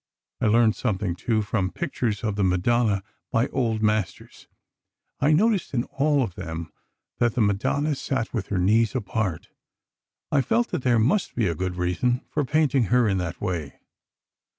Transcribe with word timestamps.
I 0.41 0.47
learned 0.47 0.75
something, 0.75 1.15
too, 1.15 1.43
from 1.43 1.69
pictures 1.69 2.23
of 2.23 2.35
the 2.35 2.43
Madonna, 2.43 3.03
by 3.31 3.45
old 3.49 3.83
masters. 3.83 4.47
I 5.19 5.31
noticed 5.31 5.75
in 5.75 5.83
all 5.83 6.23
of 6.23 6.33
them 6.33 6.73
that 7.19 7.35
the 7.35 7.39
Madonna 7.41 7.93
sat 7.93 8.33
with 8.33 8.47
her 8.47 8.57
knees 8.57 8.95
apart. 8.95 9.49
I 10.31 10.41
felt 10.41 10.69
that 10.69 10.81
there 10.81 10.97
must 10.97 11.35
be 11.35 11.47
a 11.47 11.53
good 11.53 11.75
reason 11.75 12.25
for 12.31 12.43
painting 12.43 12.85
her 12.85 13.07
in 13.07 13.19
that 13.19 13.39
way." 13.39 13.79